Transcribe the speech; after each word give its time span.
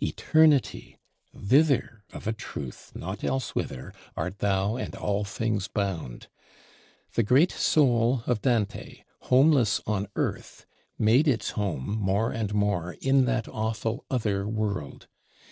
ETERNITY: 0.00 0.98
thither, 1.36 2.04
of 2.12 2.28
a 2.28 2.32
truth, 2.32 2.92
not 2.94 3.24
elsewhither, 3.24 3.92
art 4.16 4.38
thou 4.38 4.76
and 4.76 4.94
all 4.94 5.24
things 5.24 5.66
bound! 5.66 6.28
The 7.14 7.24
great 7.24 7.50
soul 7.50 8.22
of 8.24 8.40
Dante, 8.40 9.02
homeless 9.22 9.80
on 9.88 10.06
earth, 10.14 10.64
made 10.96 11.26
its 11.26 11.50
home 11.58 11.98
more 12.00 12.30
and 12.30 12.54
more 12.54 12.92
in 13.00 13.24
that 13.24 13.48
awful 13.48 14.04
other 14.08 14.46
world. 14.46 15.08